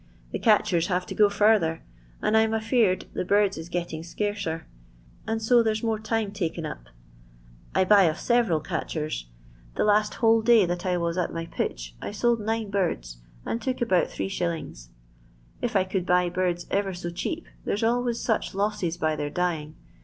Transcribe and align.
The 0.31 0.39
catchers 0.39 0.87
haye 0.87 1.05
to 1.05 1.13
go 1.13 1.29
further, 1.29 1.83
'm 2.23 2.55
afeared 2.55 3.05
the 3.13 3.23
birds 3.23 3.55
is 3.55 3.69
getting 3.69 4.01
scarcer, 4.01 4.65
and 5.27 5.39
n 5.39 5.71
's 5.75 5.83
more 5.83 5.99
time 5.99 6.31
taken 6.31 6.65
up. 6.65 6.85
I 7.75 7.83
buy 7.83 8.05
of 8.05 8.15
seTeral 8.15 8.63
rs. 8.65 9.27
Tha 9.75 9.83
last 9.83 10.15
whole 10.15 10.41
day 10.41 10.65
that 10.65 10.87
I 10.87 10.97
was 10.97 11.19
at 11.19 11.31
my 11.31 11.47
I 12.01 12.09
sold 12.11 12.39
nine 12.41 12.71
birds, 12.71 13.17
and 13.45 13.61
took 13.61 13.79
about 13.79 14.07
8#. 14.19 14.87
If 15.61 15.75
I 15.75 15.83
buy 15.83 16.29
birds 16.29 16.65
erer 16.71 16.95
so 16.97 17.11
cheap, 17.11 17.45
there's 17.63 17.83
always 17.83 18.27
oases 18.27 18.97
by 18.97 19.15
their 19.15 19.29
dying. 19.29 19.75